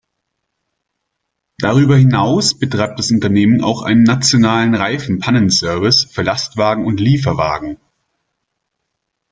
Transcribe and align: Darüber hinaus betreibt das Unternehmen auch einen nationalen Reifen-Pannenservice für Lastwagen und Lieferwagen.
Darüber 1.59 1.95
hinaus 1.95 2.57
betreibt 2.57 2.97
das 2.97 3.11
Unternehmen 3.11 3.63
auch 3.63 3.83
einen 3.83 4.01
nationalen 4.01 4.73
Reifen-Pannenservice 4.73 6.05
für 6.05 6.23
Lastwagen 6.23 6.87
und 6.87 6.99
Lieferwagen. 6.99 7.77